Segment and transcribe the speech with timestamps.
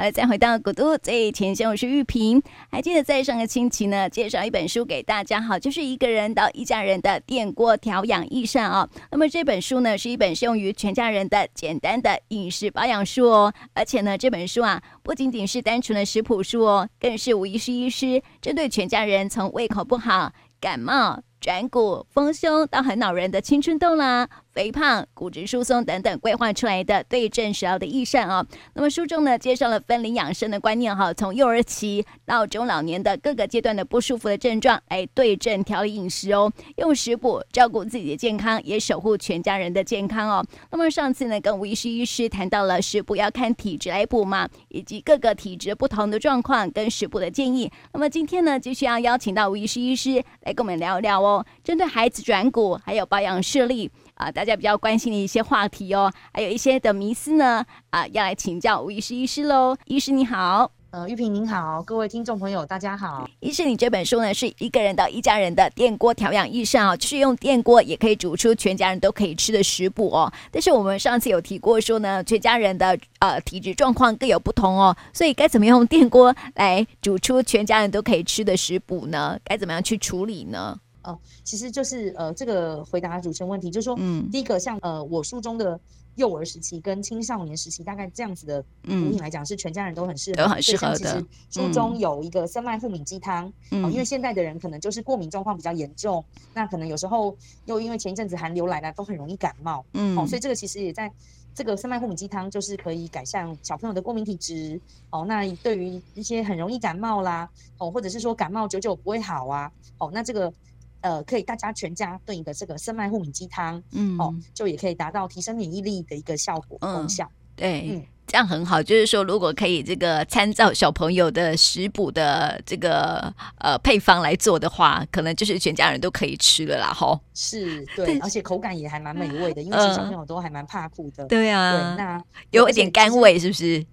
[0.00, 2.40] 好了，再回到古都最前线，我是玉萍。
[2.70, 8.88] 还记得在上个星期呢，介绍一本书给大家，好，就是一个人到一家人的电锅调养益善啊。
[9.10, 13.52] 那么这本书呢，是一本适用于全家人的简单的饮食保养书哦。
[13.74, 24.28] 而且呢，这本书啊，不仅仅是单纯的食谱书哦，更是吴医师医师针对全家人从胃口不好、感冒、转骨、丰胸到很恼人的青春痘啦。
[24.58, 28.44] 肥胖、骨质疏松等等规划出来的对症食疗的益善啊。
[28.74, 40.44] 那么书中呢，介绍了分龄养生的观念哈，从幼儿期到中老年的各个阶段的不舒服的症状，来对症调理饮食哦，用食补照顾自己的健康，也守护全家人的健康哦。
[40.72, 47.70] 那么上次呢，跟吴医师医师谈到了食补要看体质来补嘛，以及各个体质不同的状况跟食补的建议。
[47.92, 53.88] 那么今天呢，继续要邀请到吴医师医师来跟我们聊聊哦，针对孩子转骨还有保养视力。
[54.18, 59.76] 啊，大家比较关心的一些话题哦，还有一些的迷思呢，啊，要来请教吴医师医师喽。
[59.86, 63.30] 医师你好，呃，玉萍您好，各位听众朋友大家好。
[63.38, 70.32] 医师，你这本书呢是一个人到一家人的电锅调养益善啊，就是用电锅也可以煮出全家人都可以吃的食补哦。
[70.50, 79.38] 但是我们上次有提过说呢，全家人的呃体质状况各有不同哦，所以该怎么用电锅来煮出全家人都可以吃的食补呢？
[79.44, 80.76] 该怎么样去处理呢？
[81.02, 85.78] 哦，其实就是呃，这个回答主持人问题，就是说，嗯，第一个像呃，我书中的
[86.16, 91.24] 幼儿时期跟青少年时期，大概这样子的补品来讲，是全家人都很适合，都很适合的。
[91.50, 101.10] 书中有一个生麦护敏鸡汤，嗯，哦，因为现在的人可能就是过敏状况比较严重，那可能有时候又因为前一阵子寒流来了，都很容易感冒，嗯，哦，所以这个其实也在
[101.54, 110.52] 这个生麦护敏鸡汤就是可以改善小朋友的过敏体质，哦，那对于一些很容易感冒啦，哦，或者是说感冒久久不会好啊，哦，那这个。
[111.00, 117.24] 呃，可以大家全家炖一个这个生麦护敏鸡汤，嗯，哦，就也可以达到提升免疫力的一个效果功效。
[117.24, 118.82] 嗯，对，嗯，这样很好。
[118.82, 127.18] 就是说，如果可以这个参照小朋友的食补的这个呃配方来做的话，可能就是全家人都可以吃了啦，吼。
[127.34, 131.24] 是，对，而且口感也还蛮美味的， 因为其实小朋友都还蛮怕苦的。
[131.26, 133.84] 对啊，对，那有一点甘味，是不是？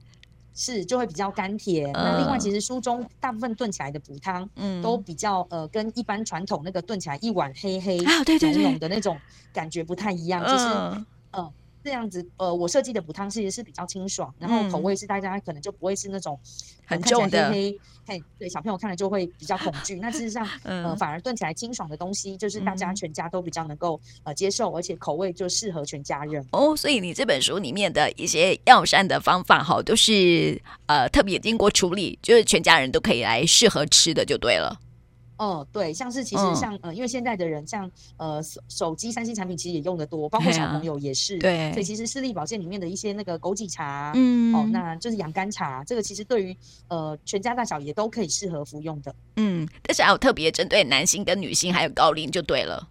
[0.55, 1.93] 是，就会比较甘甜。
[1.93, 9.19] 呃、那另外，其实书中大部分炖起来的补汤，嗯，都比较呃，跟一般传统那个炖起来一碗黑黑浓浓的那种
[9.53, 11.05] 感觉不太一样，就是嗯。
[11.31, 11.53] 呃
[11.85, 16.37] 这样子，呃，我设计的补汤其实是比较清爽，然后口味是大家可能就不会是那种
[16.83, 19.99] 很重的，黑黑，嘿，对，小朋友看了就会比较恐惧。
[19.99, 26.43] 那事实上， 呃，反而炖起来清爽的东西，就是大家全家都比较能够呃接受，而且口味就适合全家人。
[26.51, 34.79] 哦，所以你这本书里面的一些药膳的方法，哈，都是呃特别经过处理，就是全家人都可以来适合吃的，就对了。
[35.37, 41.37] 哦，对，像是其实像、嗯、呃，因为现在的人像呃手手机三星产品其实也用的多，包括小朋友也是。
[41.39, 46.55] 对，所以其实视力保健里面的一些那个枸杞茶，嗯，哦，那就是养肝茶，这个其实对于
[46.87, 49.13] 呃全家大小也都可以适合服用的。
[49.35, 52.87] 嗯，但是还有特别针对男性跟女性还有高龄就对了，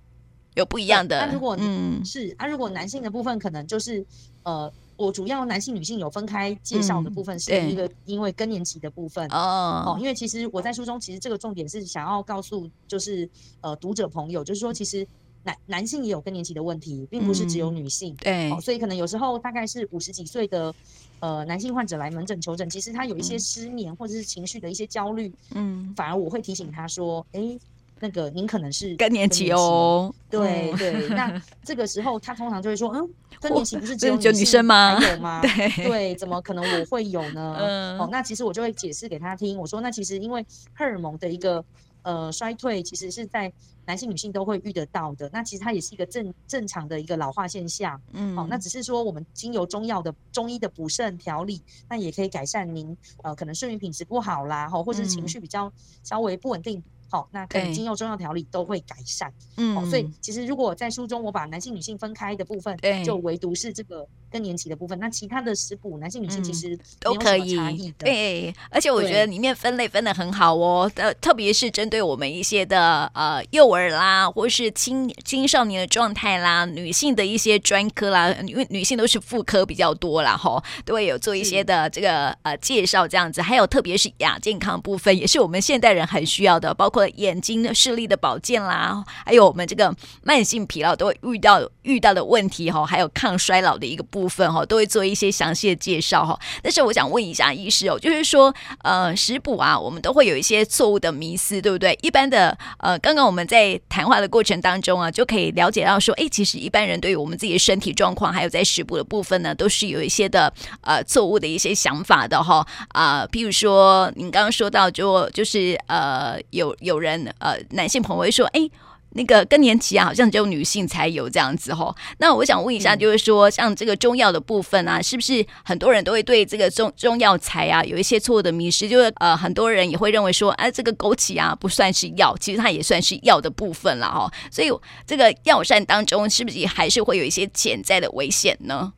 [0.55, 1.26] 有不一样的。
[1.26, 4.05] 那如果嗯是，那、啊、如果男性的部分可能就是
[4.43, 4.71] 呃。
[4.97, 10.00] 我主要男性、女性有分开介绍的部分，是一个因为更年期的部分哦、嗯。
[10.00, 13.28] 因为其实我在书中，其实这个重点是想要告诉，就是
[13.60, 15.06] 呃读者朋友，就是说其实
[15.43, 18.15] 男男性也有更年期的问题，并不是只有女性。
[18.16, 20.75] 对、嗯，所以可能有时候大概是五十几岁的
[21.21, 27.61] 呃男性患者来门诊求诊，其实他有一些失眠或者是情绪的一些焦虑，嗯，反而我会提醒他说，哎、欸。
[28.00, 33.09] 那个您可能是更年期哦，对对，那这个时候他通常就会说，嗯，
[33.41, 34.99] 更年期不是只有女生吗？
[35.00, 35.41] 还有吗？
[35.43, 35.84] 对。
[35.84, 37.56] 对，怎么可能我会有呢？
[37.59, 40.44] 嗯，哦，那其实我就会解释给他听，我说那其实因为
[40.75, 41.65] 荷尔蒙的一个
[42.03, 43.50] 呃衰退，其实是在
[43.87, 55.72] 男性女性都会遇得到的，那其实它也是一个正正常的一个老化现象，嗯，哦，那只是说我们经由中药的中医的补肾调理，那也可以改善您呃可能睡眠品质不好啦，哈，或者是情绪比较
[56.03, 56.82] 稍微不稳定。
[57.14, 59.32] 好，那可能经由中药调理都会改善。
[59.56, 64.04] 嗯，哦，所以其实如果在书中我把男性女性分开的部分，对，就唯独是这个
[64.34, 67.55] 更年期的部分，那其他的食补男性女性其实都可以。
[67.99, 86.94] 对，而且我觉得里面分类分的很好哦，呃，特别是针对我们一些的呃幼儿啦，或是青青少年的状态啦，女性的一些专科啦，因为女性都是妇科比较多啦，吼，都会有做一些的这个呃介绍这样子，还有特别是亚健康部分，也是我们现代人很需要的，包括。
[86.94, 89.93] 括眼睛的视力的保健啦，还有我们这个
[90.23, 96.38] 慢性疲劳都会遇到遇到的问题哈，还有抗衰老的一个部部分哈，都会做一些详细的介绍哈。
[96.62, 101.99] 但是我想问一下医师哦，就是说呃食补啊，我们都会有一些错误的迷思，对不对？
[102.00, 110.50] 一般的呃，刚刚我们在谈话的过程当中啊，就可以了解到说，哎，其实一般人对于我们自己的身体状况，还有在食补的部分呢，都是有一些的
[110.81, 118.70] 呃错误的一些想法的哈啊、呃，譬如说您刚刚说到就就是呃有有人呃男性朋友会说，哎。
[119.14, 121.94] 那个更年期啊，好像只有女性才有这样子吼。
[122.19, 128.88] 那我想问一下，就是说，像这个中药的部分啊，是不是很多人都会对这个中中药材啊有一些错误的迷失？
[128.88, 134.31] 就是呃，很多人也会认为说，哎，这个枸杞啊不算是药，其实它也算是药的部分了哈。
[134.50, 134.70] 所以
[135.06, 138.93] 这个药膳当中，是不是还是会有一些潜在的危险呢？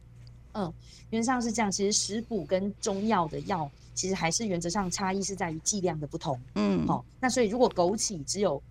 [0.55, 0.73] 嗯，
[1.11, 1.71] 原则上是这样。
[1.71, 6.41] 其实食补跟中药的药，其实还是原则上差异是在于剂量的不同。
[6.55, 8.63] 嗯，好，那所以如果枸杞只有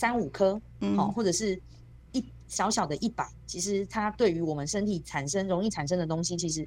[0.00, 1.60] 三五颗，好、嗯，或者是
[2.12, 6.66] 一小小的一把，其实它对于我们身体产生容易产生的东西，其实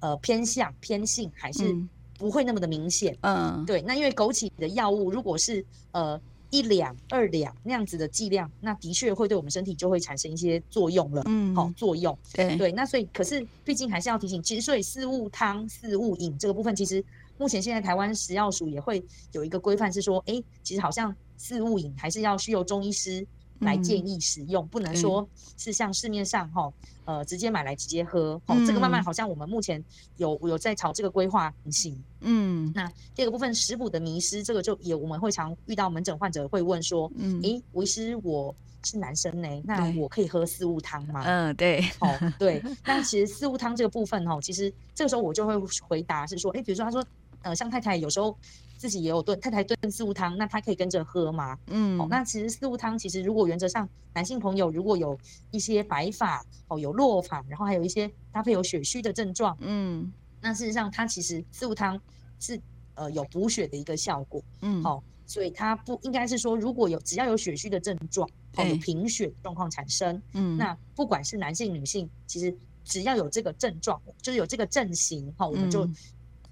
[0.00, 1.74] 呃偏向偏性还是
[2.18, 3.16] 不会那么的明显。
[3.22, 3.80] 嗯，对。
[3.80, 6.20] 那因为枸杞的药物如果是呃
[6.50, 11.22] 一两二两那样子的剂量，那的确会对我们身体就会产生一些作用了。
[11.24, 12.14] 嗯，好作用。
[12.34, 12.70] 对对。
[12.72, 17.02] 那所以可是毕竟还是要提醒，其实所以四物汤、四物饮这个部分，其实
[17.38, 19.02] 目前现在台湾食药署也会
[19.32, 21.16] 有一个规范，是说，哎、欸，其实好像。
[21.36, 23.26] 四物饮还是要需由中医师
[23.60, 25.26] 来建议使用，嗯、不能说
[25.56, 26.72] 是像市面上哈、
[27.06, 28.40] 嗯，呃，直接买来直接喝。
[28.46, 29.82] 哦、嗯，这个慢慢好像我们目前
[30.16, 32.02] 有有在朝这个规划行。
[32.20, 38.54] 嗯，那第二个部分食补的迷失，这个就也我们会常遇到门诊患者会问说，嗯，诶，吴医师，我
[38.84, 41.22] 是男生呢，那我可以喝四物汤吗？
[41.24, 42.62] 嗯，对，好、哦，对。
[42.84, 47.04] 那其实四物汤这个部分哈，其实这个时候我就会回答是说，诶，比如说他说，
[47.44, 48.36] 呃，像太太有时候。
[48.76, 51.58] 自己也有炖太太炖四物汤，那他可以跟着喝吗？
[51.68, 55.18] 嗯，哦，那其实四物汤其实如果原则上男性朋友如果有
[55.52, 60.12] 一些白发哦，有落发，然后还有一些搭配有血虚的症状，嗯，
[60.42, 61.98] 那事实上它其实四物汤
[62.40, 62.60] 是
[62.94, 72.54] 呃有补血的一个效果，嗯，好、哦，所以它不应该是说如果有只要有血虚的症状，哦，有贫血状况产生，嗯，那不管是男性女性，其实
[72.84, 75.88] 只要有这个症状，就是有这个症型，哈、哦，我们就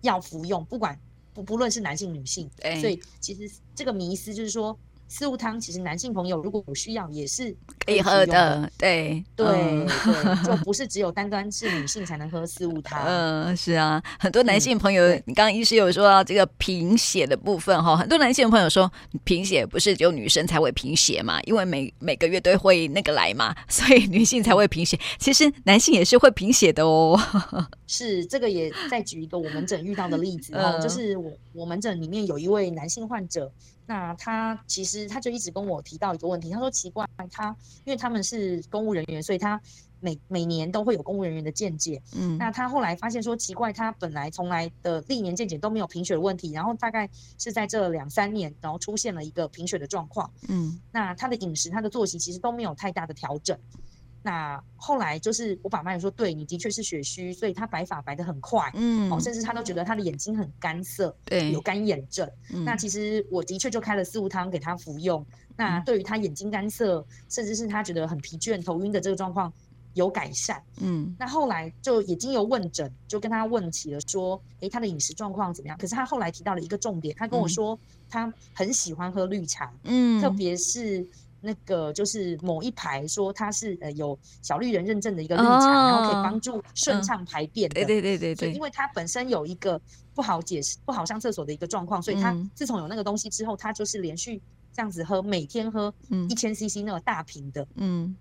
[0.03, 0.97] 要服用，不管。
[1.35, 4.79] 不不论是男性女性，所以其实这个迷思就是说。
[5.15, 7.55] 四物汤其实男性朋友如果有需要也是
[7.85, 13.05] 可以喝的，对对、嗯、对， 就不是只有单单是女性才能喝四物汤。
[13.05, 18.91] 嗯，是啊，很多男性朋友，嗯、你刚刚医师有说到这个贫血的部分哈，很多男性朋友说
[19.23, 24.99] 贫血不是只有女生才会贫血嘛，因为每每个月都会那个来嘛， 所以女性才会贫血。
[25.19, 27.21] 其实男性也是会贫血的哦。
[27.87, 33.53] 是，这个也再举一个我门诊遇到的例子哈、嗯，就是我我门诊里面有一位男性患者。
[33.93, 37.55] 那他其实他就一直跟我提到一个问题，他说奇怪，他
[37.85, 39.61] 因为他们是公务人员，所以他
[40.01, 42.01] 每每年都会有公务人员的见解。
[42.17, 47.07] 嗯，那他后来发现说奇怪，他本来从来的历年见解都没有贫血的问题，然后大概
[47.37, 50.31] 是在这两三年，然后出现了一个贫血的状况。
[50.49, 53.59] 嗯，那他的饮食、他的作息其实都没有太大的调整。
[54.25, 62.31] 那后来就是我爸妈也说，对，你的确是血虚，所以他白发白得很快，嗯，哦，甚至他都觉得他的眼睛很干涩，对，有干眼症。
[62.53, 65.27] 嗯，那其实我的确就开了四物汤给他服用。
[65.57, 69.53] 那对于他眼睛干涩，甚至是他觉得很疲倦、头晕的这个状况
[69.95, 70.63] 有改善。
[70.81, 75.77] 嗯，那后来就也经由问诊，就跟他问起了说，诶，他的饮食状况怎么样？
[75.79, 77.79] 可是他后来提到了一个重点，他跟我说，
[78.09, 81.05] 他很喜欢喝绿茶，嗯，特别是。
[81.45, 87.75] 那个就是某一排说它是呃有小绿人认证的一个绿茶，哦、然后可以帮助顺畅排便的。
[87.75, 88.53] 对对对对对。
[88.53, 89.79] 因为它本身有一个
[90.15, 94.41] 不好解释、不好上厕所的一个状况，所以它自从有那个东西之后，它就是连续
[94.73, 95.93] 这样子喝，每天喝
[96.29, 97.67] 一千 CC 那个大瓶的。
[97.75, 98.17] 嗯。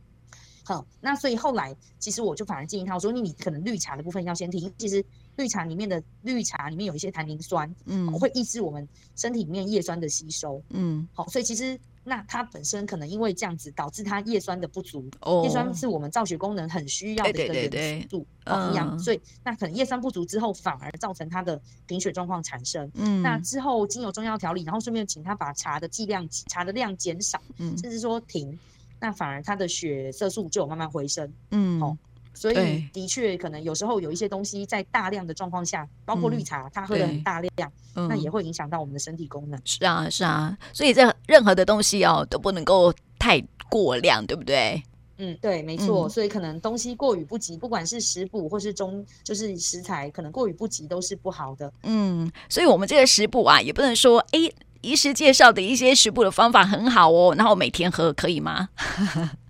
[0.63, 4.74] 好，那所以后来其实我就反而建议他，我说你你可能绿茶的部分要先停。
[4.78, 5.04] 其实
[5.36, 10.63] 绿茶里面的绿茶里面有一些单宁酸，嗯，会抑制我们身体里面叶酸的吸收。
[10.70, 11.08] 嗯。
[11.13, 11.80] 好，所以其实。
[12.03, 15.10] 那它本身可能因为这样子导致它叶酸的不足，
[15.43, 22.89] 叶酸是我们造血功能很需要的一个元素营养，所以那可能叶酸不足之后，反而造成它的贫血状况产生。
[22.96, 28.58] 嗯，那之后经由中药调理，然后顺便请他把茶的剂量、茶的量减少，嗯，甚至说停，
[29.00, 31.31] 那反而他的血色素就有慢慢回升。
[31.51, 31.96] 嗯，好。
[32.34, 39.60] 所以的确，可能有时候有一些东西在大量的状况下，包括绿茶，它喝的很大量，嗯，那也会影响到我们的身体功能。
[39.66, 44.82] 是啊，是啊，所以这任何的东西哦都不能够太过量，对不对？
[45.18, 46.08] 嗯，对，没错。
[46.08, 51.72] 嗯，所以可能东西过于不及，不管是食补或是中，就是食材，可能过于不及都是不好的。
[51.84, 54.52] 嗯，所以我们这个食补啊，也不能说哎。
[54.84, 58.68] 医师介绍的一些食补的方法很好哦，然后每天喝可以吗？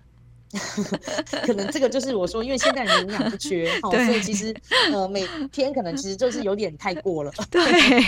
[1.45, 4.53] 可能这个就是我说，因为现在人营养不缺， 哦，所以其实
[4.91, 7.31] 呃每天可能其实就是有点太过了。
[7.49, 7.61] 对，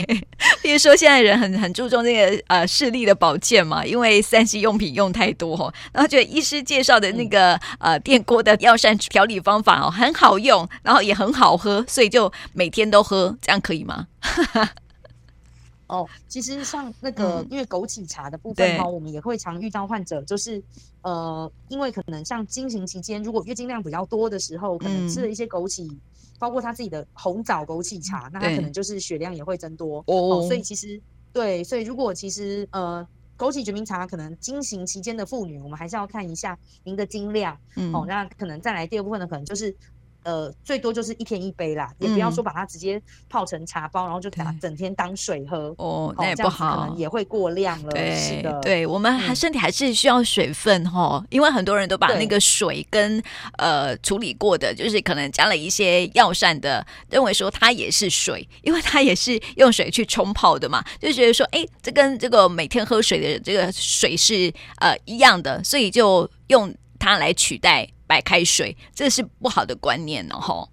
[0.62, 14.08] 比如说现在人很很注重这个呃视力的保健嘛，因为三 C 用品用太多，然后觉得医师介绍的那个、嗯、呃电锅的药膳调理方法哦很好用，然后也很好喝，所以就每天都喝，这样可以吗？
[15.94, 20.62] 哦，其实像那个，嗯、因为枸杞茶的部分哈，我们也会常遇到患者，就是
[21.04, 26.00] 呃，因为可能像经行期间，如果月经量比较多的时候，可能吃了一些枸杞，嗯、
[26.40, 30.48] 包括他自己的红枣枸杞茶，那他可能就是血量也会增多哦，哦。
[30.48, 31.00] 所以其实
[31.32, 33.08] 对，所以如果其实呃，
[33.38, 39.76] 枸杞决明茶可能经行期间的妇女，我们还是要看一下您的经量，嗯，哦，那可能再来第二部分呢，可能就是。
[40.24, 47.92] 呃，最多就是一天一杯啦，嗯、也不要说把它直接泡成茶包，然后就打整天当水喝哦，那也不好，可能也会过量了。
[47.92, 53.22] 对，是的，对我们还身体还是需要水分哈、嗯，因为很多人都把那个水跟
[53.58, 67.88] 呃处理过的，就是可能加了一些药膳的，认为说它也是水，因为它也是用水去冲泡的嘛，就觉得说，哎，这跟这个每天喝水的这个水是呃一样的，所以就用它来取代。
[68.14, 70.70] 白开水，这是不好的观念哦，吼。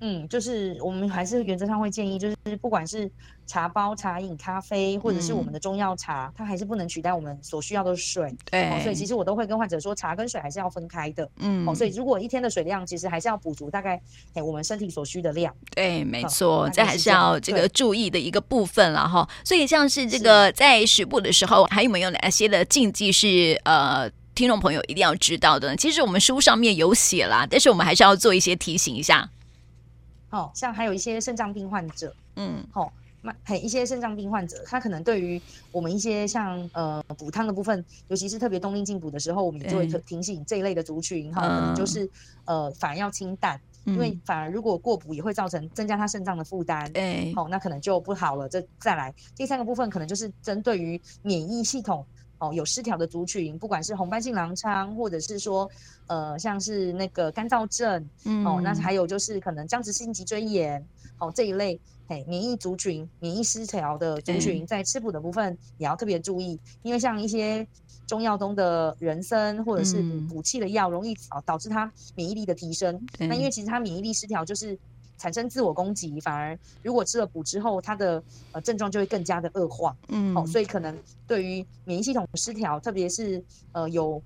[0.00, 3.10] 嗯，就是我们还是原则上会建议，就是不管是
[3.46, 8.34] 茶包、茶饮、咖啡，或者是我们的中药茶，嗯，它还是不能取代我们所需要的水。
[8.50, 11.30] 对，哦，所以其实我都会跟患者说，茶跟水还是要分开的。
[11.36, 14.00] 嗯，哦，所以如果一天的水量，其实还是要补足大概
[14.34, 15.54] 哎我们身体所需的量。
[15.74, 19.26] 对，没错，嗯，这还是要这个注意的一个部分了哈。
[19.42, 24.10] 所以像是这个在食补的时候，还有没有哪些的禁忌是呃？
[24.34, 29.30] 听众朋友一定要知道的，其实我们书上面有写啦，但是我们还是要做一些提醒一下。
[30.30, 42.10] 哦，像还有一些肾脏病患者，嗯，好、哦，那很一些肾脏病患者，他可能对于我们一些像呃补汤的部分，尤其是特别冬令进补的时候，我们也就会提醒这一类的族群，哈、哦，可能就是
[42.44, 48.48] 呃反而要清淡、嗯，因为反而如果过补也会造成增加他肾脏的负担，哎，好，那可能就不好了。
[48.48, 52.04] 这再来第三个部分，可能就是针对于免疫系统。
[52.44, 55.70] 哦，有失调的族群，不管是红斑性狼疮，或者是说，
[56.06, 60.84] 呃，像是那个干燥症，嗯，哦，那还有就是可能僵直性脊椎炎，
[61.18, 67.66] 哦，这一类，哎，免疫族群、免疫失调的族群，在吃补的部分也要特别注意，因为像一些
[68.06, 73.00] 中药中的人参或者是补补气的药，容易导导致它免疫力的提升。
[73.18, 74.78] 那因为其实它免疫力失调就是。
[75.18, 79.96] 产生自我攻击，反而如果吃了补之后，它的呃症状就会更加的恶化。
[80.08, 83.42] 嗯，哦，所以可能对于免疫系统失调，特别是
[83.72, 84.22] 呃有。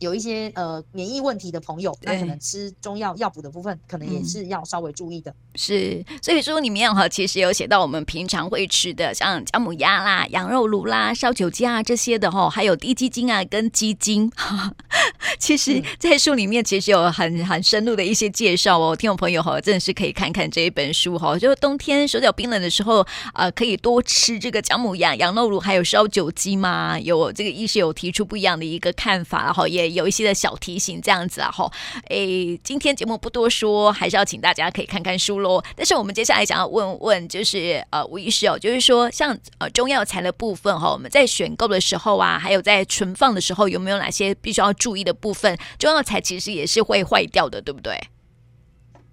[0.00, 5.30] 有一些呃免疫问题的朋友，那可能吃中药药补的部分，可能也是要稍微注意的。
[5.30, 14.30] 嗯、是，所以书里面哈，其实有写到我们平常会吃的，像姜母鸭啦、羊肉炉啦、烧酒鸡啊这些的哈，还有低鸡精啊跟鸡精。
[15.38, 21.38] 其实，在书里面其实有很很深入的一些介绍哦，听众朋友哈，真的是可以看看这一本书哈。
[21.38, 26.98] 就是冬天手脚冰冷的时候，呃，可以多吃这个姜母鸭、羊肉炉，还有烧酒鸡嘛。
[26.98, 29.93] 有这个医师有提出不一样的一个看法哈，也。
[29.94, 31.70] 有一些的小提醒，这样子啊，哈，
[32.08, 35.62] 诶，今天节目不多说，还是要请大家可以看看书喽。
[35.74, 45.56] 但是我们接下来想要问问，就是呃，吴医师哦，就是说像呃中药材的部分哈，我们在选购的时候啊，还有在存放的时候，有没有哪些必须要注意的部分？
[45.78, 47.98] 中药材其实也是会坏掉的，对不对？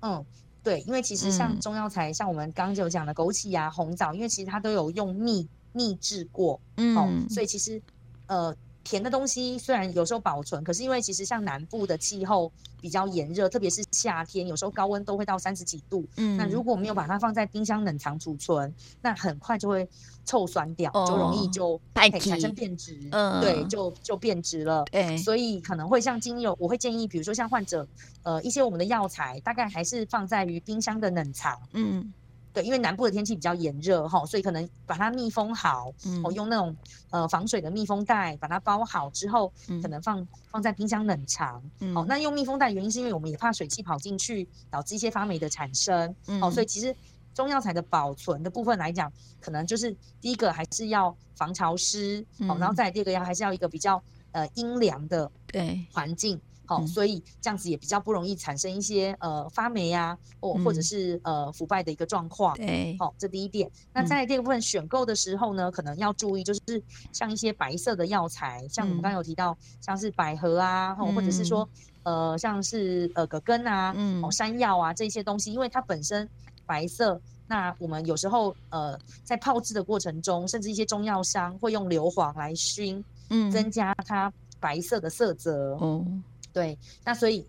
[0.02, 0.26] 嗯，
[0.64, 7.82] 对，因为其实像中药材，嗯、像我们刚刚就讲的枸杞啊、红枣，因为其实它都有用秘秘制过，嗯、哦，所以其实
[8.28, 8.56] 呃。
[8.84, 16.06] 甜的东西虽然有时候保存，可是因为其实像南部的气候比较炎热，特别是夏天，有时候高温都会到三十几度。
[16.18, 19.88] 嗯，那如果没有把它放在冰箱冷藏储存，那很快就会
[20.26, 22.98] 臭酸掉，哦、就容易就会产生变质。
[23.12, 24.84] 嗯，对，就就变质了。
[24.92, 27.88] 对，所以可能会像精油，我会建议，比如说像患者，
[28.24, 31.60] 呃，一些我们的药材，大概还是放在于冰箱的冷藏。
[31.74, 32.12] 嗯。
[32.54, 36.76] 对，因为南部的天气比较炎热哈，所以可能把它密封好，嗯，用那种
[37.10, 41.64] 呃防水的密封袋把它包好之后，嗯，可能放放在冰箱冷藏。
[41.80, 46.14] 嗯，哦，那用密封袋原因是因为我们也怕水汽跑进去，导致一些发霉的产生。
[46.28, 46.94] 嗯，哦，所以其实
[47.34, 54.04] 中药材的保存的部分来讲，可能就是第一个还是要防潮湿，嗯，哦，然后再第二个要还是要一个比较
[54.34, 56.40] 呃阴凉的对环境。
[56.72, 62.56] 哦、嗯，所以这样子也比较不容易产生一些呃发霉啊，或或者是呃腐败的一个状况。
[62.56, 63.70] 对，好，这第一点。
[63.94, 71.68] 那在第二部分选购的时候呢，可能要注意，就是像一些白色的药材，像我们刚刚有提到，像是百合啊，或或者是说
[72.04, 76.28] 呃像是呃葛根啊，嗯，山药啊这些东西，因为它本身
[76.66, 77.20] 白色。
[77.48, 85.76] 那我们有时候呃在泡制的过程中，甚至一些中药商会用硫磺来熏，嗯，增加它白色的色泽。
[85.76, 86.06] 哦，
[86.54, 87.48] 对，那所以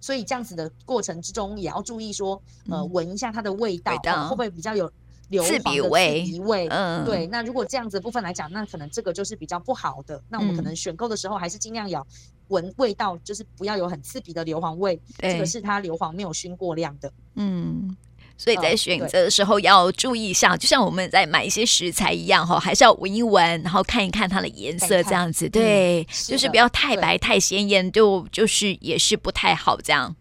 [0.00, 3.94] 所以这样子的过程之中，也要注意说，呃，闻一下它的味道，
[4.28, 4.90] 会不会比较有。
[5.30, 7.26] 硫磺味，刺鼻味，嗯，对。
[7.28, 10.22] 那如果这样子的部分来讲，那可能这个就是比较不好的。
[10.28, 12.06] 那我们可能选购的时候，还是尽量要
[12.48, 15.00] 闻味道，就是不要有很刺鼻的硫磺味。
[15.16, 17.10] 这个是它硫磺没有熏过量的。
[17.36, 17.96] 嗯，
[18.36, 25.48] 所以在选择的时候要注意一下，就像我们在买一些食材一样哈，还是要闻一闻，然后看一看它的颜色，这样子。
[25.48, 30.14] 对，就是不要太白太鲜艳，就就是也是不太好这样。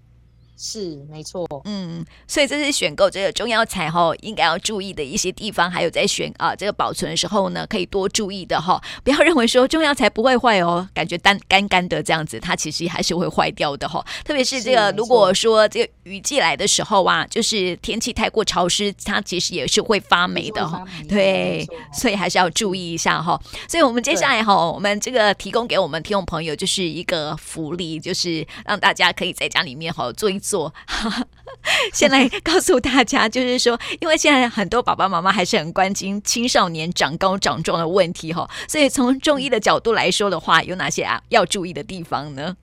[0.66, 14.02] 是没错，嗯，所以这是选购这个中药材哈，应该要注意的一些地方，还有在选啊这个保存的时候呢，可以多注意的哈， 不要认为说中药材不会坏哦，感觉单干干的这样子，它其实还是会坏掉的哈。
[14.24, 20.82] 特别是这个，如果说这个雨季来的时候啊，就是天气太过潮湿，它其实也是会发霉的哈。
[21.10, 23.38] 对，所以还是要注意一下哈。
[23.68, 30.53] 所以我们接下来哈，我们这个提供给我们听众朋友就是一个福利，就是让大家可以在家里面哈做一做。
[30.54, 30.72] 做，
[31.94, 42.56] 先来告诉大家，就是说，因为现在很多爸爸妈妈还是很关心青少年长高长壮的问题哈，所以从中医的角度来说的话，有哪些啊要注意的地方呢？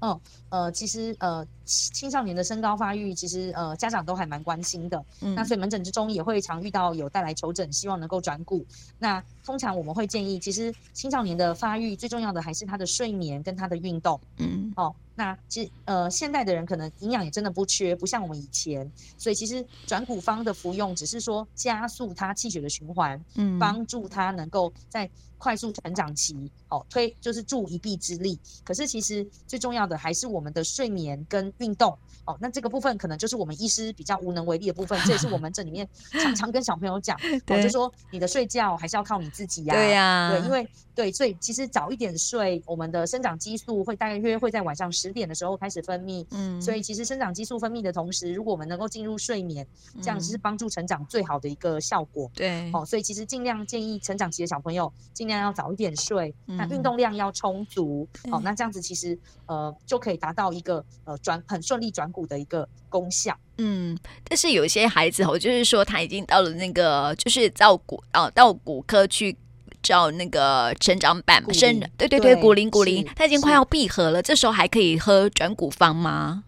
[0.00, 1.46] 哦，呃，其实呃。
[1.64, 5.04] 青少年的身高发育，其实呃家长都还蛮关心的。
[5.20, 8.64] 嗯，那所以门诊之中也会常遇到有带来求诊，希望能够转骨。
[8.98, 14.20] 那通常我们会建议，其实青少年的发育最重要的还是他的睡眠跟他的运动。
[14.38, 18.90] 嗯，哦，那其实呃现代的人可能营养也真的不缺，不像我们以前。
[19.18, 28.38] 所以其实转骨方的服用，只是说加速他气血的循环，嗯，帮助他能够在快速成长期，哦推就是助一臂之力。
[28.64, 35.88] 可是其实最重要的还是我们的睡眠跟运动哦，那这个部分可能就是我们医师比较无能为力的部分，这也是我们这里面
[36.22, 49.66] 常常跟小朋友讲，哦，就说你的睡觉还是要靠你自己呀，对呀，对，因为对，所以其实早一点睡，我们的生长激素会大概约会在晚上十点的时候开始分泌，嗯，所以其实生长激素分泌的同时，如果我们能够进入睡眠，
[50.02, 50.38] 这样是。
[50.42, 59.16] 帮助成长最好的一个效果，对，哦，所以其实尽量建议成长期的小朋友尽量要早一点睡，那运动量要充足，哦，那这样子其实
[59.46, 69.36] 呃就可以达到一个呃转很顺利转骨的一个功效，嗯，但是有些孩子，哦就是说他已经到了那个，就是到骨啊，到骨科去
[69.82, 76.44] 找那个成长板，生对对对，骨龄骨龄，他已经快要闭合了，这时候还可以喝转骨方吗？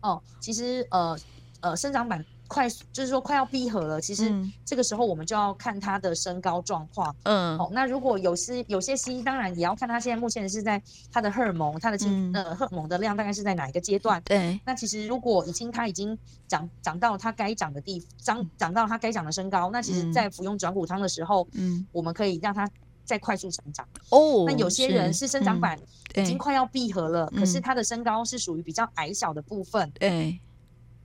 [0.00, 1.18] 哦，其实呃
[1.60, 2.24] 呃，生长板。
[2.48, 4.32] 快速就是说快要闭合了，其实
[4.64, 7.14] 这个时候我们就要看他的身高状况。
[7.24, 10.80] 嗯，好，那如果有些有些西医，当然也要看他现在目前是在
[11.12, 14.22] 他的荷尔蒙，他的青、嗯、呃荷尔蒙的量大概是在哪一个阶段。
[14.24, 22.70] 对，那其实如果已经他已经长长到他该长的地长长到他该长的身高，那其实在服用转骨汤的时候，嗯，我们可以让他
[23.04, 23.86] 再快速成长。
[24.10, 25.78] 哦，那有些人是生长板
[26.14, 29.90] 已经快要闭合了，可是他的身高是属于比较矮小的部分。
[29.98, 30.40] 对。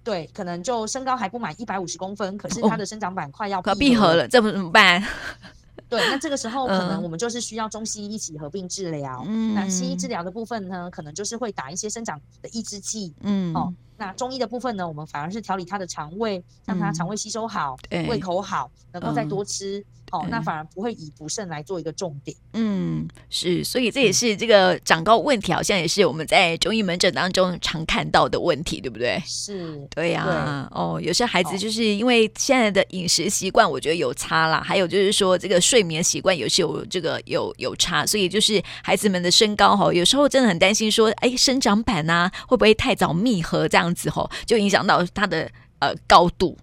[0.04, 5.04] 对，可能就身高还不满一百五十公分，可是他的生长板快要闭合了，这不怎么办？
[5.88, 9.24] 对，那这个时候可能我们就是需要中西医一起合并治疗。
[9.28, 13.14] 嗯，那西医治疗的部分呢，可能就是会打一些生长的抑制剂。
[13.22, 19.80] 嗯，哦，那中医的部分呢，我们反而是调理他的肠胃，让他肠胃吸收好，嗯、胃口好，能够再多吃。
[19.80, 22.36] 嗯哦，那反而不会以补肾来做一个重点。
[22.54, 29.22] 嗯，是，所以这也是这个长高问题，好像也是我们在中医门诊当中常看到的问题，对不对？
[29.26, 30.70] 是，对呀、啊。
[30.72, 46.58] 哦，有些孩子就是因为现在的饮食习惯，我觉得有差啦，还有就是说这个睡眠习惯有些有这个有有差，所以就是孩子们的身高哈，有时候真的很担心说，哎，生长板呐、啊、会不会太早密合这样子吼，就影响到他的呃高度。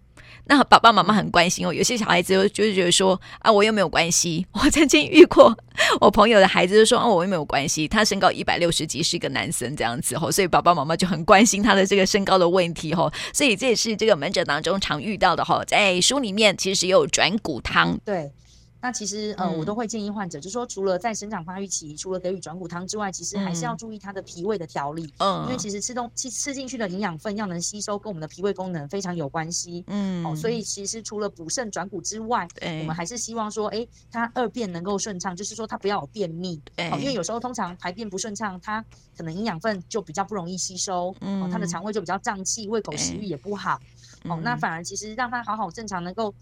[0.49, 4.47] 那爸爸妈妈很关心哦，有些小孩子就就觉得说啊，我又没有关系。
[4.53, 5.55] 我曾经遇过
[6.01, 18.33] 我朋友的孩子就说啊，我又没有关系，他身高一百六十几，是一个男生这样子吼，所以爸爸妈妈就很关心他的这个身高的问题吼，所以这也是这个门诊当中常遇到的吼，在书里面其实也有转骨汤，对。
[18.81, 25.13] 那其实呃，我都会建议患者，嗯、就是说除了在生长发育期，除了给予转骨汤之外，其实还是要注意他的脾胃的调理。
[25.19, 29.83] 嗯，因为其实吃东吃吃进去的营养分要能吸收，跟我们的脾胃功能非常有关系。
[29.89, 32.47] 嗯，哦，所以其实除了补肾转骨之外，
[32.81, 36.63] 我们还是希望说，哎，他二便能够顺畅，就是说他不要有便秘。
[36.77, 38.85] 对，哦，因为有时候通常排便不顺畅，他
[39.17, 41.13] 可能营养分就比较不容易吸收。
[41.21, 43.81] 嗯，哦，他的肠胃就比较胀气，胃口食欲也不好。
[44.25, 46.33] 哦，那反而其实让他好好正常能够。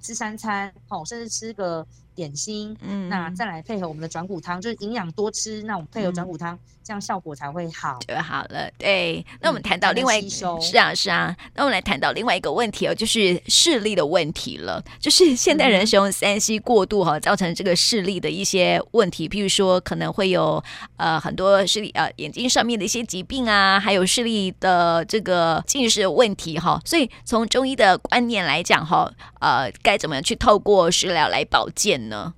[0.00, 8.68] 吃三餐，好，甚至吃个点心，嗯，那再来配合我们的转骨汤，就是营养多吃，那我们配合转骨汤，嗯、这样效果才会好，就好了。
[8.78, 20.62] 对，那我们谈到另外一个、嗯、是啊是啊，那我们来谈到另外一个问题哦，就是视力的问题了，就是现代人使用三 C 过度哈、哦，造成这个视力的一些问题，譬如说可能会有
[20.96, 32.34] 呃很多视力呃眼睛上面的一些疾病啊，还有视力的这个近视的问题哈、哦，所以从中医的观念来讲哈、哦，呃，该怎么样去透过食疗来保健呢？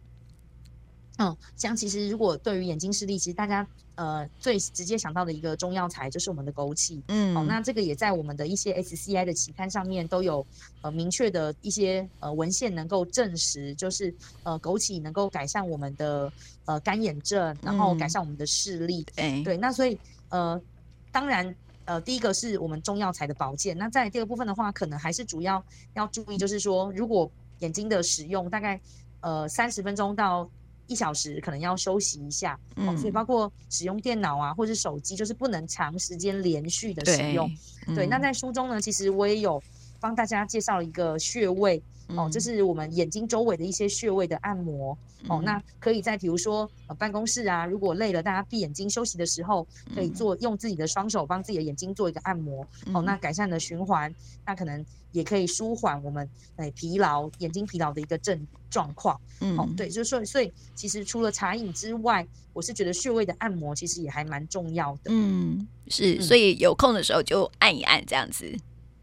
[1.20, 7.02] 嗯，像其实如果对于眼睛视力，其实大家呃最直接想到的一个中药材就是我们的枸杞。
[7.08, 10.46] 嗯，哦，那这个也在我们的一些 SCI 的期刊上面都有
[10.80, 16.32] 呃明确的一些呃文献能够证实，就是呃枸杞能够改善我们的
[16.66, 19.04] 呃干眼症，然后改善我们的视力。
[19.16, 20.62] 嗯、对，那所以呃
[21.10, 21.52] 当然
[21.84, 25.60] 呃第一个是我们中药材的保健，那在第二个部分的话，可能还是主要
[25.94, 27.28] 要注意，就是说如果
[27.58, 28.80] 眼睛的使用大概
[29.20, 30.48] 呃三十分钟到
[30.86, 37.50] 一小时可能要休息一下，嗯，所以包括使用电脑啊，或者手机，就是不能长时间连续的使用。
[37.86, 39.62] 对，对，那在书中呢，其实我也有
[40.00, 41.82] 帮大家介绍一个穴位。
[42.16, 44.96] 哦，这是我们眼睛周围的一些穴位的按摩。
[45.24, 52.66] 嗯、哦，那可以在比如说呃办公室啊，如果累了，大家闭眼睛休息的时候，可以做用自己的双手帮自己的眼睛做一个按摩。
[52.86, 54.14] 嗯、哦，那改善的循环，
[54.46, 59.20] 那可能也可以舒缓我们诶疲劳眼睛疲劳的一个症状况。
[59.40, 65.10] 嗯，哦，对，就是说，所以其实除了茶饮之外，我是觉得穴位的按摩其实也还蛮重要的。
[65.10, 68.56] 嗯，是，所以有空的时候就按一按这样子。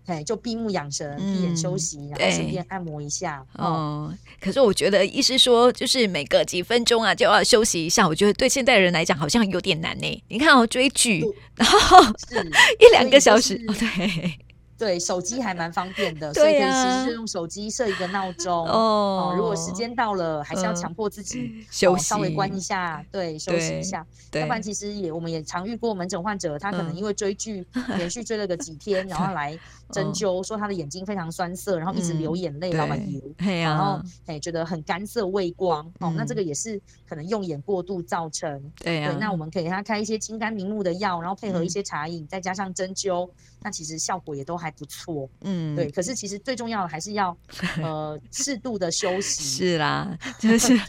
[0.06, 3.46] 哎，就闭目养神，闭眼休息，嗯、然后顺便按摩一下。
[3.54, 10.24] 哦、嗯，可是我觉得，医师说就是每隔几分钟啊就要休息一下，我觉得对现代人来讲好像有点难呢。
[10.28, 11.24] 你看，哦追剧，
[11.56, 12.38] 然后是
[12.80, 14.34] 一两个小时，就是、对。
[14.78, 24.06] 对，手机还蛮方便的， 所以可以其实用手机设一个闹钟哦，如果时间到了，还是要强迫自己休息，稍微关一下，对，休息一下。
[24.34, 27.66] 要不然其实也我们也常遇过门诊患者，他可能因为追剧
[27.96, 29.58] 连续追了个几天，然后来
[29.92, 38.72] 针灸，说他的眼睛非常酸涩，然后一直流眼泪，老板油，然后哎觉得很干涩畏光哦，那这个也是可能用眼过度造成。
[38.78, 43.30] 对，那我们可以给他开一些清肝明目的药，然后配合一些茶饮，再加上针灸。
[43.62, 45.90] 那其实效果也都还不错，嗯，对。
[45.90, 47.36] 可是其实最重要的还是要
[47.82, 49.44] 呃适度的休息。
[49.44, 50.80] 是啦， 就是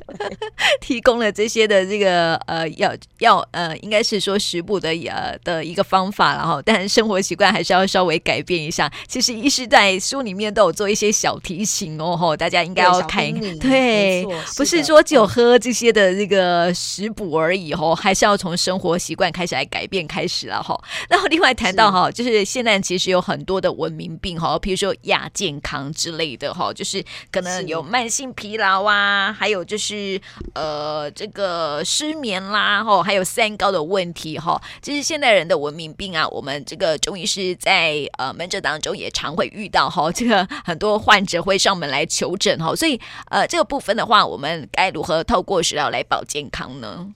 [0.78, 8.85] 提供了这些的这个呃要要呃应该是说食补的呃的一个方法，然后但生活习惯还是要稍微改变一下。
[9.06, 13.26] 其实医师在书里面都有做一些小提醒哦，吼，大家应该要看。
[13.58, 20.82] 对，不是说只有喝这些的这个食补而已吼，还是要从生活习惯开始来改变开始了吼。
[21.08, 30.20] 然后另外谈到哈，就是现在其实有很多的文明病哈，比如说亚健康之类的哈，就是可能有慢性疲劳啊，还有就是
[30.54, 34.60] 呃这个失眠啦，哈，还有三高的问题哈。
[34.80, 47.12] 其实现代人的文明病啊，我们这个中医师在呃门诊当中也常会遇到哈，这个很多患者会上门来求诊哈，所以呃这个部分的话，我们该如何透过食疗来保健康呢？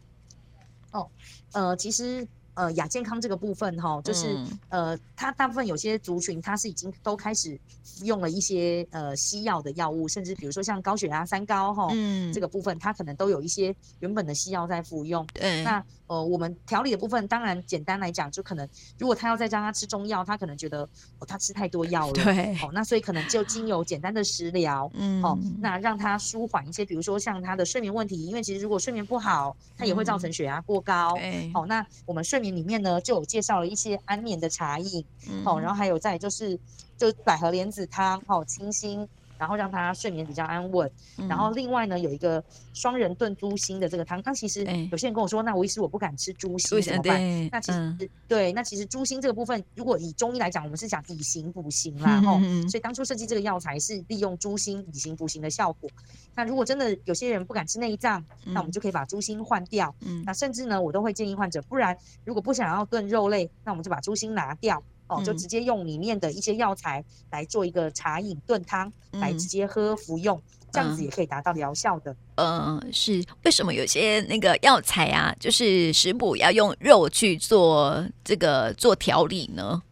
[0.92, 1.08] 哦，
[1.52, 2.26] 呃，其实。
[2.54, 7.58] 呃，亚健康这个部分哈，就是、嗯、呃，它大部分有些族群，它是已经都开始
[8.02, 15.26] 用了一些呃西药的药物，甚至比如说像高血压、三高哈，嗯，这个部分它可能都有一些原本的西药在服用。
[15.32, 18.68] 对，那呃，我们调理的部分，当然简单来讲，就可能
[18.98, 20.82] 如果他要再让他吃中药，他可能觉得
[21.20, 32.50] 哦，他吃太多药了，对，哦，那所以可能就经由简单的食疗，嗯，哦，那让他舒缓一些，比如说像他的睡眠问题，因为其实如果睡眠不好，他也会造成血压过高，嗯、哦，那我们睡眠。
[32.50, 36.58] 里面呢就有介绍了一些安眠的茶饮，嗯，然后还有再就是
[36.98, 39.08] 就百合莲子汤，好清新。
[39.40, 40.88] 然后让他睡眠比较安稳。
[41.16, 44.20] 嗯、然后另外呢，有一个双人炖猪心的这个汤。
[44.22, 47.48] 那其实有些人跟我说，那我医师我不敢吃猪心怎么办？
[47.50, 52.20] 那其实、嗯、对，那其实猪心这个部分，如果以中医来讲，我们是讲以形补形啦。
[52.20, 55.88] 吼、嗯，所以当初设计这个药材是利用猪心以形补形的效果。
[56.34, 59.94] 那如果真的有些人不敢吃内脏，嗯、那我们就可以把猪心换掉。
[60.00, 64.82] 嗯，那甚至呢，我都会建议患者，不然如果不想要炖肉类，那我们就把猪心拿掉。
[65.10, 70.42] 哦，就直接用里面的一些药材来做一个茶饮炖汤，嗯、来直接喝服用，嗯、
[70.72, 72.14] 这样子也可以达到疗效的。
[72.36, 79.82] 嗯，是为什么有些那个药材啊，就是食补要用肉去做这个做调理呢？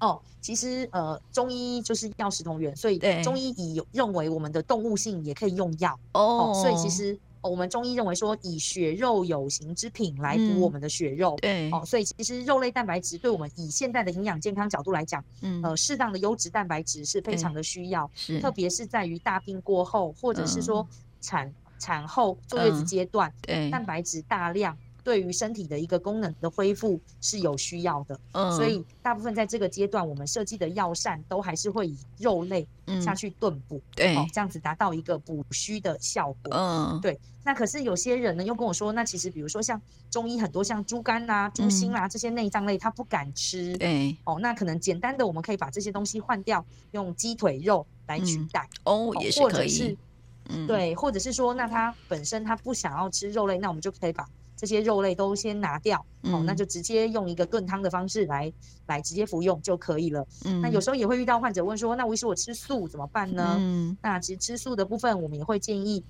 [0.00, 7.18] 哦，其实呃，中医就是药食同源，所以中医以认为我们的动物性也可以用药哦，哦，所以其实。
[7.42, 20.86] 我们中医认为说，以血肉有形之品来补我们的血肉，嗯、对，哦，所以其实肉类蛋白质对我们以现代的营养健康角度来讲，嗯，呃，适当的优质蛋白质是非常的需要，是，特别是在于大病过后，或者是说
[21.20, 21.46] 产。
[21.48, 24.78] 嗯产后坐月子阶段，对，蛋白质大量。
[25.04, 32.66] 对于身体的一个功能的恢复是有需要的，嗯，所以大部分在这个阶段，我们设计的药膳都还是会以肉类
[33.00, 37.18] 下去炖补，嗯，对，哦，这样子达到一个补虚的效果，嗯，对。
[37.44, 49.98] 那可是有些人呢，又跟我说，那其实比如说像中医很多像猪肝啊、猪心啊这些内脏类，他不敢吃，对，哦，那可能简单的我们可以把这些东西换掉，用鸡腿肉来取代，哦，也是可以，
[50.50, 54.24] 嗯，对，或者是说，那他本身他不想要吃肉类，那我们就可以把。
[54.62, 58.52] 这些肉类都先拿掉，嗯、哦，那就直接用一个炖汤的方式来
[58.86, 60.24] 来直接服用就可以了。
[60.44, 63.56] 嗯，那有时候也会遇到患者问说，那我说我吃素怎么办呢？
[63.58, 66.04] 嗯，那其实吃素的部分，我们也会建议，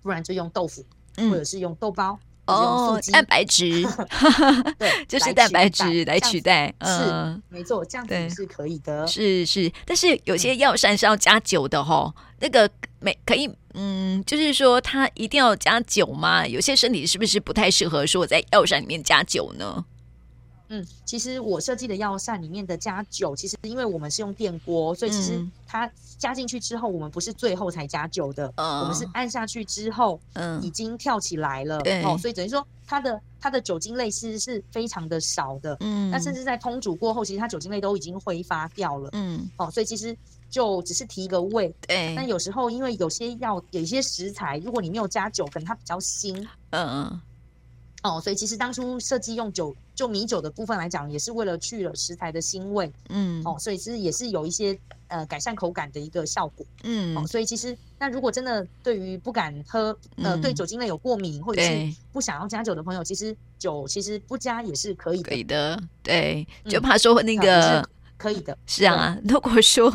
[0.00, 2.16] 不然就用豆腐，嗯、或者是用豆包。
[2.50, 3.82] 哦，蛋白质，
[4.78, 12.68] 对， 就是蛋白质来取代，是没错，这样子是可以的，是是，但是有些药膳是要加酒的哈，那个
[13.00, 16.46] 没可以，嗯，就是说它一定要加酒吗？
[16.46, 19.84] 有些身体是不是不太适合说在药膳里面加酒呢？
[20.70, 40.16] 嗯，其实我设计的药膳里面的加酒，其实因为我们是用电锅，所以其实它加进去之后，我们不是最后才加酒的，嗯、我们是按下去之后，嗯，已经跳起来了，嗯、哦，所以等于说它的它的酒精类其实是非常的少的，嗯，那甚至在烹煮过后，其实它酒精类都已经挥发掉了，嗯，哦，所以其实
[40.48, 47.20] 就只是提一个味，对，但有时候因为有些药有些食材，如果你没有加酒，可能它比较腥，嗯嗯。
[48.02, 67.86] 哦，所以其实当初设计用酒，就米酒的部分来讲，也是为了去了食材的腥味，嗯，哦，所以其实也是有一些呃改善口感的一个效果，嗯，哦，所以其实那如果真的对于不敢喝，呃，对酒精类有过敏或者是不想要加酒的朋友，其实酒其实不加也是可以的，可以的，对，就怕说那个
[68.16, 69.94] 可以的，是啊，如果说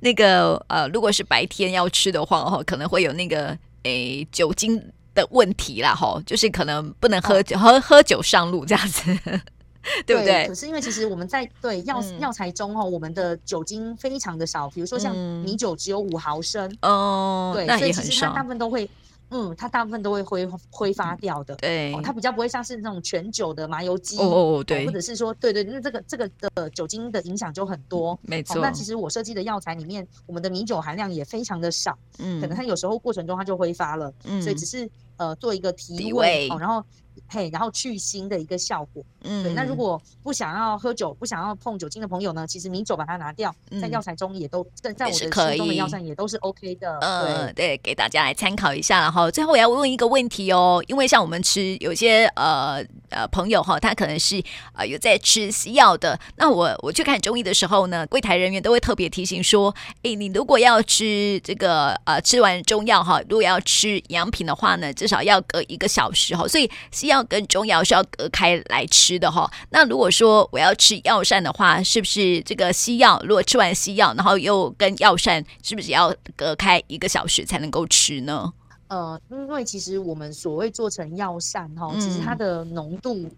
[0.00, 4.82] 那个呃，如果是白天要吃的话，哦，可能会有那个诶酒精。
[5.14, 9.04] 的问题啦，吼，就是可能不能喝酒，喝喝酒上路这样子，
[10.06, 10.46] 对不对？
[10.48, 16.74] 可是因为其实我们在对药药材中哦，我们的酒精非常的少，比如说像米酒只有五毫升。
[16.82, 18.88] 哦，对，所以其实它大部分都会，
[19.30, 28.60] 嗯，它大部分都会挥挥发掉的，对，它比较不会像是那种全酒的麻油鸡哦，对，或者是说，对对，那这个这个的酒精的影响就很多，没错。
[28.60, 34.88] 那其实我设计的药材里面，我们的米酒含量也非常的少，嗯，可能它有时候过程中它就挥发了，嗯，所以只是。
[35.16, 36.84] 呃，做一个提味，哦，然后。
[37.28, 39.02] 嘿，然后去腥的一个效果。
[39.22, 39.54] 嗯，对。
[39.54, 42.44] 那如果不想要喝酒、不想要碰酒精的朋友呢？
[42.44, 46.98] 其实米酒把它拿掉，在药材中也都在在我的心中的药膳也都是 OK 的。
[47.00, 49.00] 嗯，对，给大家来参考一下。
[49.00, 56.18] 然后最后我要问一个问题哦，因为像我们吃有些呃呃朋友哈，他可能是呃有在吃西药的。
[56.36, 66.48] 那我我去看中医的时候呢，柜台人员都会特别提醒说，哎，你如果要吃这个呃吃完中药哈，如果要吃营养品的话呢，至少要隔一个小时哈。
[66.48, 69.50] 所以西药跟中药是要隔开来吃的哈。
[69.68, 78.50] 那如果说我要吃药膳的话，是不是这个西药如果吃完西药，然后又跟药膳，是不是要隔开一个小时才能够吃呢？
[78.88, 83.28] 呃，因为其实我们所谓做成药膳哈，其实它的浓度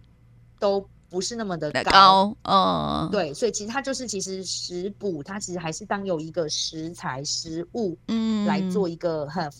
[0.60, 9.50] 都不是那么的高，嗯，对，所以其实它就是其实食补，它其实还是当有一个食材食物，嗯，来做一个很。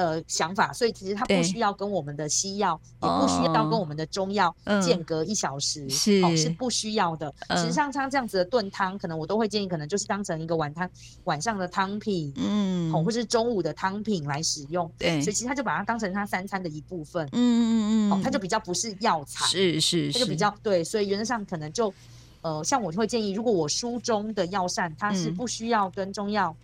[0.00, 7.30] 呃，想法，所以其实它不需要跟我们的西药，也不需要跟我们的中药间隔一小时，是哦，是不需要的。
[7.50, 10.88] 实际上，像这样子的炖汤，可能我都会建议，可能就是当成一个晚汤
[11.24, 14.90] 晚上的汤品，嗯，或是中午的汤品来使用。
[14.96, 17.28] 对，所以其实它就把它当成它三餐的一部分。
[17.32, 20.82] 嗯嗯嗯，哦，它就比较不是药材，是是，它就比较对。
[20.82, 21.92] 所以原则上可能就，
[22.40, 26.56] 呃，像我就会建议，如果我书中的药膳，它是不需要跟中药。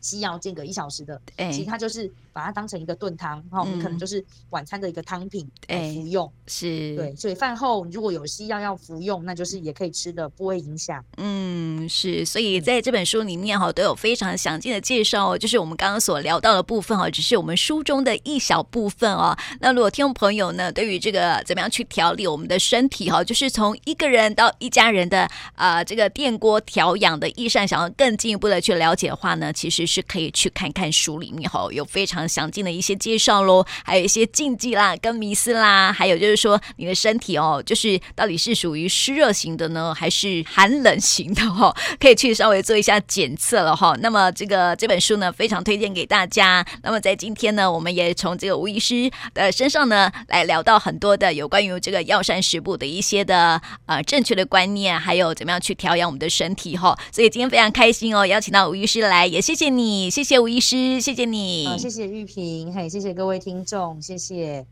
[0.00, 11.04] 西药间隔一小时的，欸、其实它就是把它当成一个炖汤，然后我们可能就是晚餐的一个汤品来服用，欸、是对，所以饭后如果有西药要服用，那就是也可以吃的，不会影响。
[11.18, 19.36] 嗯，是，所以在这本书里面哈，都有非常详尽的介绍，就是我们刚刚所聊到的部分哈，只是我们书中的一小部分哦。
[19.60, 25.22] 那如果听众朋友呢，对于这个怎么样去调理我们的身体哈，就是从一个人到一家人的
[25.54, 29.89] 啊、呃，这个电锅调养的益膳，想要更进一步的去了解的话呢，其实。
[29.90, 41.74] 是可以去看看书里面哈，有非常详尽的一些介绍喽，还有一些禁忌啦、跟迷思啦，还有就是说你的身体哦，就是到底是属于湿热型的呢，还是寒冷型的哈？
[41.98, 43.96] 可以去稍微做一下检测了哈。
[44.00, 46.64] 那么这个这本书呢，非常推荐给大家。
[46.84, 56.96] 那么在今天呢，我们也从这个吴医师的身上呢，来聊到很多的有关于这个药膳食补的一些的呃正确的观念，还有怎么样去调养我们的身体哈。
[57.10, 59.79] 所以今天非常开心哦，邀请到吴医师来，也谢谢你。
[59.80, 64.66] 你，谢谢吴医师，谢谢你，谢谢玉萍，嘿，谢谢各位听众，谢谢。